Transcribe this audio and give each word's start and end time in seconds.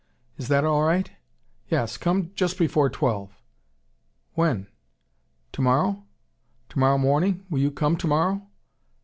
Is 0.37 0.47
that 0.47 0.63
all 0.63 0.81
right? 0.81 1.11
Yes, 1.67 1.95
come 1.95 2.31
just 2.33 2.57
before 2.57 2.89
twelve. 2.89 3.37
When? 4.33 4.65
Tomorrow? 5.51 6.03
Tomorrow 6.69 6.97
morning? 6.97 7.45
Will 7.51 7.59
you 7.59 7.69
come 7.69 7.95
tomorrow?" 7.95 8.41